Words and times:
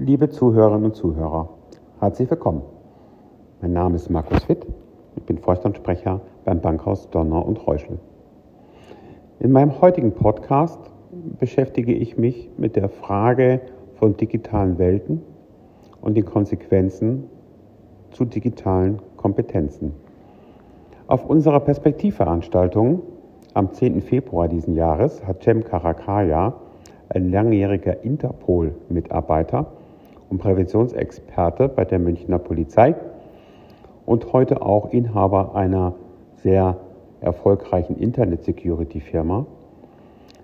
Liebe 0.00 0.28
Zuhörerinnen 0.28 0.84
und 0.84 0.94
Zuhörer, 0.94 1.48
herzlich 1.98 2.30
willkommen. 2.30 2.62
Mein 3.60 3.72
Name 3.72 3.96
ist 3.96 4.08
Markus 4.08 4.44
Fitt. 4.44 4.64
Ich 5.16 5.24
bin 5.24 5.38
Vorstandssprecher 5.38 6.20
beim 6.44 6.60
Bankhaus 6.60 7.10
Donner 7.10 7.44
und 7.44 7.66
Reuschel. 7.66 7.98
In 9.40 9.50
meinem 9.50 9.80
heutigen 9.80 10.12
Podcast 10.12 10.78
beschäftige 11.40 11.92
ich 11.92 12.16
mich 12.16 12.48
mit 12.56 12.76
der 12.76 12.88
Frage 12.88 13.60
von 13.96 14.16
digitalen 14.16 14.78
Welten 14.78 15.20
und 16.00 16.16
den 16.16 16.26
Konsequenzen 16.26 17.24
zu 18.12 18.24
digitalen 18.24 19.00
Kompetenzen. 19.16 19.96
Auf 21.08 21.28
unserer 21.28 21.58
Perspektivveranstaltung 21.58 23.02
am 23.52 23.72
10. 23.72 24.00
Februar 24.02 24.46
diesen 24.46 24.76
Jahres 24.76 25.26
hat 25.26 25.42
Cem 25.42 25.64
Karakaya, 25.64 26.54
ein 27.08 27.32
langjähriger 27.32 28.04
Interpol-Mitarbeiter 28.04 29.72
und 30.30 30.38
Präventionsexperte 30.38 31.68
bei 31.68 31.84
der 31.84 31.98
Münchner 31.98 32.38
Polizei 32.38 32.94
und 34.06 34.32
heute 34.32 34.62
auch 34.62 34.90
Inhaber 34.92 35.54
einer 35.54 35.94
sehr 36.36 36.76
erfolgreichen 37.20 37.96
Internet-Security-Firma, 37.96 39.46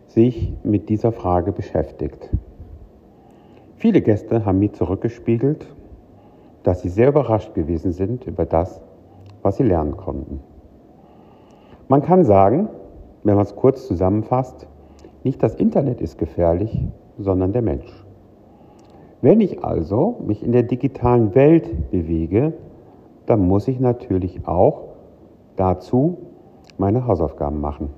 sich 0.06 0.52
mit 0.62 0.88
dieser 0.88 1.12
Frage 1.12 1.52
beschäftigt. 1.52 2.30
Viele 3.76 4.00
Gäste 4.00 4.44
haben 4.44 4.58
mir 4.58 4.72
zurückgespiegelt, 4.72 5.66
dass 6.62 6.82
sie 6.82 6.88
sehr 6.88 7.08
überrascht 7.08 7.54
gewesen 7.54 7.92
sind 7.92 8.26
über 8.26 8.46
das, 8.46 8.80
was 9.42 9.56
sie 9.56 9.62
lernen 9.64 9.96
konnten. 9.96 10.40
Man 11.88 12.02
kann 12.02 12.24
sagen, 12.24 12.68
wenn 13.22 13.34
man 13.36 13.44
es 13.44 13.54
kurz 13.56 13.86
zusammenfasst, 13.86 14.66
nicht 15.22 15.42
das 15.42 15.54
Internet 15.54 16.00
ist 16.00 16.18
gefährlich, 16.18 16.86
sondern 17.18 17.52
der 17.52 17.62
Mensch. 17.62 18.03
Wenn 19.24 19.40
ich 19.40 19.64
also 19.64 20.16
mich 20.26 20.42
in 20.42 20.52
der 20.52 20.64
digitalen 20.64 21.34
Welt 21.34 21.90
bewege, 21.90 22.52
dann 23.24 23.48
muss 23.48 23.68
ich 23.68 23.80
natürlich 23.80 24.46
auch 24.46 24.82
dazu 25.56 26.18
meine 26.76 27.06
Hausaufgaben 27.06 27.58
machen. 27.58 27.88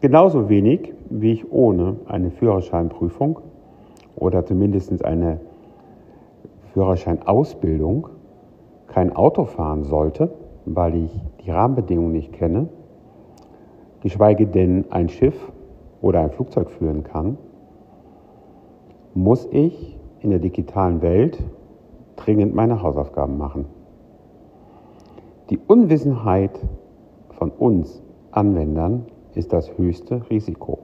Genauso 0.00 0.48
wenig, 0.48 0.92
wie 1.10 1.32
ich 1.32 1.50
ohne 1.50 1.96
eine 2.06 2.30
Führerscheinprüfung 2.30 3.40
oder 4.14 4.46
zumindest 4.46 5.04
eine 5.04 5.40
Führerscheinausbildung 6.72 8.06
kein 8.86 9.16
Auto 9.16 9.46
fahren 9.46 9.82
sollte, 9.82 10.30
weil 10.64 10.94
ich 10.94 11.20
die 11.44 11.50
Rahmenbedingungen 11.50 12.12
nicht 12.12 12.32
kenne, 12.32 12.68
geschweige 14.00 14.46
denn 14.46 14.84
ein 14.90 15.08
Schiff 15.08 15.50
oder 16.00 16.20
ein 16.20 16.30
Flugzeug 16.30 16.70
führen 16.70 17.02
kann, 17.02 17.36
muss 19.12 19.48
ich 19.50 19.98
in 20.24 20.30
der 20.30 20.38
digitalen 20.38 21.02
Welt 21.02 21.38
dringend 22.16 22.54
meine 22.54 22.82
Hausaufgaben 22.82 23.36
machen. 23.36 23.66
Die 25.50 25.58
Unwissenheit 25.58 26.58
von 27.28 27.50
uns 27.50 28.02
Anwendern 28.30 29.04
ist 29.34 29.52
das 29.52 29.76
höchste 29.76 30.22
Risiko. 30.30 30.78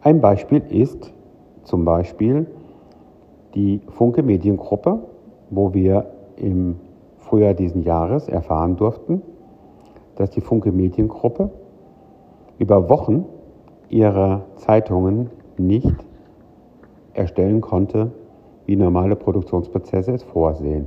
Ein 0.00 0.22
Beispiel 0.22 0.62
ist 0.70 1.12
zum 1.64 1.84
Beispiel 1.84 2.46
die 3.54 3.82
Funke 3.88 4.22
Mediengruppe, 4.22 5.00
wo 5.50 5.74
wir 5.74 6.06
im 6.36 6.76
Frühjahr 7.18 7.52
diesen 7.52 7.82
Jahres 7.82 8.28
erfahren 8.28 8.76
durften, 8.76 9.20
dass 10.16 10.30
die 10.30 10.40
Funke 10.40 10.72
Mediengruppe 10.72 11.50
über 12.58 12.88
Wochen 12.88 13.26
ihre 13.90 14.46
Zeitungen 14.56 15.28
nicht 15.58 15.94
erstellen 17.14 17.60
konnte, 17.60 18.10
wie 18.66 18.76
normale 18.76 19.16
Produktionsprozesse 19.16 20.12
es 20.12 20.22
vorsehen. 20.22 20.86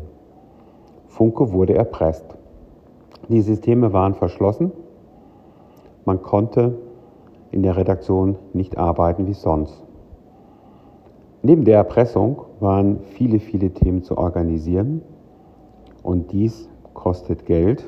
Funke 1.07 1.51
wurde 1.51 1.75
erpresst. 1.75 2.37
Die 3.29 3.41
Systeme 3.41 3.93
waren 3.93 4.13
verschlossen. 4.13 4.71
Man 6.05 6.21
konnte 6.21 6.77
in 7.51 7.63
der 7.63 7.77
Redaktion 7.77 8.37
nicht 8.53 8.77
arbeiten 8.77 9.27
wie 9.27 9.33
sonst. 9.33 9.83
Neben 11.41 11.65
der 11.65 11.77
Erpressung 11.77 12.43
waren 12.59 13.01
viele, 13.01 13.39
viele 13.39 13.71
Themen 13.71 14.01
zu 14.01 14.17
organisieren 14.17 15.01
und 16.01 16.31
dies 16.31 16.69
kostet 16.93 17.45
Geld 17.45 17.83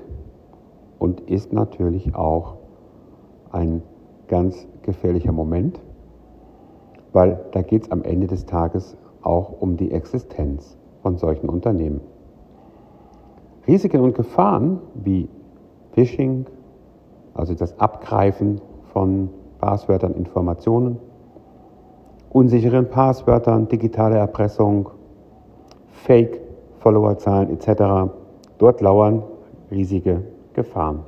und 0.99 1.21
ist 1.21 1.53
natürlich 1.53 2.15
auch 2.15 2.55
ein 3.51 3.81
ganz 4.27 4.67
gefährlicher 4.81 5.31
Moment, 5.31 5.79
weil 7.15 7.39
da 7.51 7.61
geht 7.61 7.83
es 7.83 7.91
am 7.91 8.03
Ende 8.03 8.27
des 8.27 8.45
Tages 8.45 8.97
auch 9.21 9.61
um 9.61 9.77
die 9.77 9.91
Existenz 9.91 10.77
von 11.01 11.15
solchen 11.15 11.47
Unternehmen. 11.47 12.01
Risiken 13.65 14.01
und 14.01 14.15
Gefahren 14.15 14.81
wie 14.95 15.29
Phishing, 15.93 16.45
also 17.33 17.53
das 17.53 17.79
Abgreifen 17.79 18.59
von 18.91 19.29
Passwörtern, 19.59 20.13
Informationen, 20.15 20.99
unsicheren 22.31 22.89
Passwörtern, 22.89 23.69
digitale 23.69 24.17
Erpressung, 24.17 24.89
Fake, 25.87 26.41
Followerzahlen 26.79 27.49
etc. 27.49 28.11
Dort 28.57 28.81
lauern 28.81 29.23
riesige 29.71 30.21
Gefahren. 30.51 31.05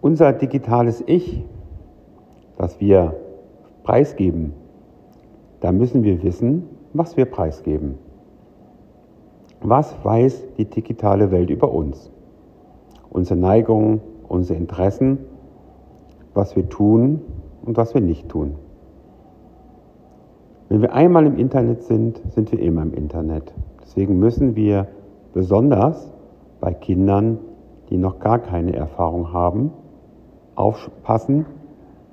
Unser 0.00 0.32
digitales 0.32 1.04
Ich, 1.06 1.44
das 2.56 2.80
wir 2.80 3.14
preisgeben, 3.86 4.52
da 5.60 5.70
müssen 5.70 6.02
wir 6.02 6.22
wissen, 6.24 6.64
was 6.92 7.16
wir 7.16 7.24
preisgeben. 7.24 7.94
Was 9.62 9.94
weiß 10.04 10.54
die 10.58 10.64
digitale 10.64 11.30
Welt 11.30 11.50
über 11.50 11.72
uns? 11.72 12.10
Unsere 13.10 13.38
Neigungen, 13.38 14.00
unsere 14.28 14.58
Interessen, 14.58 15.18
was 16.34 16.56
wir 16.56 16.68
tun 16.68 17.22
und 17.64 17.76
was 17.76 17.94
wir 17.94 18.00
nicht 18.00 18.28
tun. 18.28 18.56
Wenn 20.68 20.82
wir 20.82 20.92
einmal 20.92 21.24
im 21.24 21.38
Internet 21.38 21.84
sind, 21.84 22.20
sind 22.30 22.50
wir 22.50 22.58
immer 22.58 22.82
im 22.82 22.92
Internet. 22.92 23.54
Deswegen 23.82 24.18
müssen 24.18 24.56
wir 24.56 24.88
besonders 25.32 26.12
bei 26.60 26.74
Kindern, 26.74 27.38
die 27.88 27.98
noch 27.98 28.18
gar 28.18 28.40
keine 28.40 28.74
Erfahrung 28.74 29.32
haben, 29.32 29.70
aufpassen, 30.56 31.46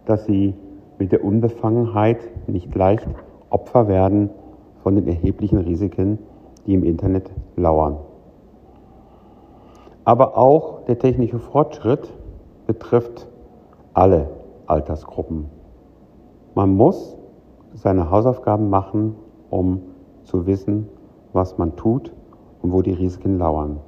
dass 0.06 0.26
sie 0.26 0.54
mit 1.04 1.12
der 1.12 1.26
Unbefangenheit 1.26 2.20
nicht 2.48 2.74
leicht 2.76 3.06
Opfer 3.50 3.90
werden 3.90 4.30
von 4.84 4.96
den 4.96 5.06
erheblichen 5.06 5.58
Risiken, 5.58 6.18
die 6.66 6.74
im 6.74 6.86
Internet 6.86 7.30
lauern. 7.58 7.98
Aber 10.06 10.38
auch 10.38 10.86
der 10.86 11.00
technische 11.00 11.40
Fortschritt 11.40 12.10
betrifft 12.68 13.28
alle 13.94 14.30
Altersgruppen. 14.66 15.50
Man 16.56 16.74
muss 16.74 17.18
seine 17.74 18.10
Hausaufgaben 18.10 18.70
machen, 18.70 19.18
um 19.50 19.82
zu 20.24 20.48
wissen, 20.48 20.88
was 21.34 21.58
man 21.58 21.76
tut 21.76 22.14
und 22.62 22.72
wo 22.72 22.82
die 22.82 22.94
Risiken 22.94 23.38
lauern. 23.40 23.82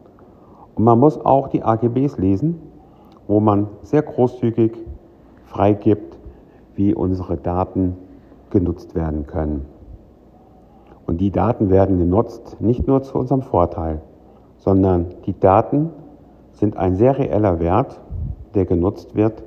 Und 0.75 0.83
man 0.83 0.99
muss 0.99 1.17
auch 1.23 1.47
die 1.47 1.63
AGBs 1.63 2.17
lesen, 2.17 2.59
wo 3.25 3.39
man 3.39 3.69
sehr 3.83 4.01
großzügig 4.01 4.73
freigibt, 5.45 6.14
wie 6.75 6.93
unsere 6.93 7.37
Daten 7.37 7.97
genutzt 8.49 8.95
werden 8.95 9.25
können. 9.27 9.65
Und 11.05 11.21
die 11.21 11.31
Daten 11.31 11.69
werden 11.69 11.97
genutzt 11.97 12.57
nicht 12.59 12.87
nur 12.87 13.03
zu 13.03 13.17
unserem 13.17 13.41
Vorteil, 13.41 14.01
sondern 14.57 15.07
die 15.25 15.39
Daten 15.39 15.91
sind 16.53 16.77
ein 16.77 16.95
sehr 16.95 17.17
reeller 17.17 17.59
Wert, 17.59 17.99
der 18.53 18.65
genutzt 18.65 19.15
wird, 19.15 19.43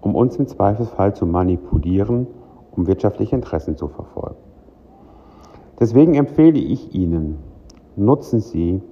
um 0.00 0.14
uns 0.14 0.36
im 0.36 0.46
Zweifelsfall 0.46 1.14
zu 1.14 1.26
manipulieren, 1.26 2.26
um 2.72 2.86
wirtschaftliche 2.86 3.36
Interessen 3.36 3.76
zu 3.76 3.88
verfolgen. 3.88 4.36
Deswegen 5.78 6.14
empfehle 6.14 6.58
ich 6.58 6.94
Ihnen, 6.94 7.38
nutzen 7.96 8.40
Sie 8.40 8.82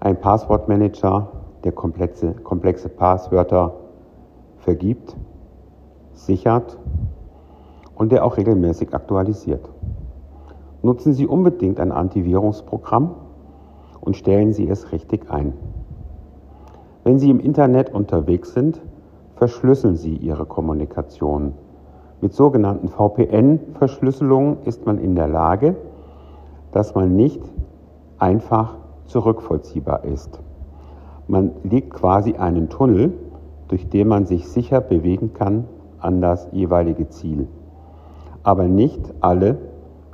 einen 0.00 0.18
Passwortmanager, 0.18 1.28
der 1.64 1.72
komplexe, 1.72 2.34
komplexe 2.34 2.88
Passwörter 2.88 3.74
vergibt, 4.58 5.16
sichert 6.14 6.78
und 7.94 8.12
der 8.12 8.24
auch 8.24 8.36
regelmäßig 8.36 8.94
aktualisiert. 8.94 9.68
Nutzen 10.82 11.12
Sie 11.12 11.26
unbedingt 11.26 11.78
ein 11.78 11.92
Antivirungsprogramm 11.92 13.14
und 14.00 14.16
stellen 14.16 14.52
Sie 14.52 14.68
es 14.68 14.90
richtig 14.92 15.30
ein. 15.30 15.52
Wenn 17.04 17.18
Sie 17.18 17.30
im 17.30 17.40
Internet 17.40 17.94
unterwegs 17.94 18.52
sind, 18.52 18.80
verschlüsseln 19.36 19.96
Sie 19.96 20.16
Ihre 20.16 20.46
Kommunikation. 20.46 21.54
Mit 22.20 22.32
sogenannten 22.32 22.88
VPN-Verschlüsselungen 22.88 24.58
ist 24.64 24.86
man 24.86 24.98
in 24.98 25.14
der 25.14 25.28
Lage, 25.28 25.76
dass 26.72 26.94
man 26.94 27.16
nicht 27.16 27.42
einfach 28.18 28.76
zurückvollziehbar 29.06 30.04
ist. 30.04 30.40
Man 31.28 31.52
legt 31.62 31.92
quasi 31.92 32.34
einen 32.34 32.68
Tunnel, 32.68 33.12
durch 33.68 33.88
den 33.88 34.08
man 34.08 34.26
sich 34.26 34.48
sicher 34.48 34.80
bewegen 34.80 35.32
kann 35.34 35.64
an 36.02 36.20
das 36.20 36.48
jeweilige 36.52 37.08
Ziel. 37.08 37.48
aber 38.42 38.64
nicht 38.64 39.14
alle 39.20 39.58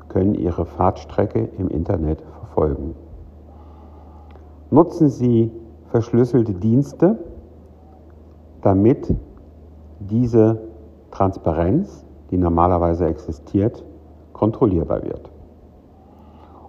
können 0.08 0.34
Ihre 0.34 0.64
Fahrtstrecke 0.64 1.48
im 1.58 1.68
Internet 1.68 2.22
verfolgen. 2.38 2.94
Nutzen 4.70 5.08
Sie 5.08 5.50
verschlüsselte 5.90 6.52
Dienste, 6.52 7.18
damit 8.62 9.12
diese 10.00 10.60
Transparenz, 11.10 12.04
die 12.30 12.36
normalerweise 12.36 13.06
existiert, 13.06 13.82
kontrollierbar 14.32 15.02
wird. 15.04 15.30